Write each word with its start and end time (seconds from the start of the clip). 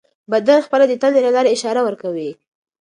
بدن 0.31 0.59
خپله 0.65 0.85
د 0.87 0.93
تندې 1.01 1.19
له 1.25 1.31
لارې 1.35 1.53
اشاره 1.55 1.81
ورکوي. 1.83 2.29